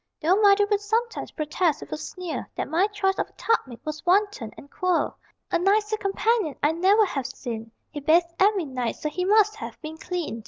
Though 0.19 0.35
mother 0.41 0.65
would 0.71 0.81
sometimes 0.81 1.29
protest 1.29 1.81
with 1.81 1.91
a 1.91 1.97
sneer 1.97 2.49
That 2.55 2.67
my 2.67 2.87
choice 2.87 3.19
of 3.19 3.29
a 3.29 3.33
tub 3.33 3.59
mate 3.67 3.81
was 3.85 4.03
wanton 4.03 4.51
and 4.57 4.67
queer, 4.71 5.13
A 5.51 5.59
nicer 5.59 5.95
companion 5.95 6.55
I 6.63 6.71
never 6.71 7.05
have 7.05 7.27
seen: 7.27 7.69
He 7.91 7.99
bathed 7.99 8.33
every 8.39 8.65
night, 8.65 8.95
so 8.95 9.09
he 9.09 9.25
must 9.25 9.57
have 9.57 9.79
been 9.83 9.99
clean. 9.99 10.39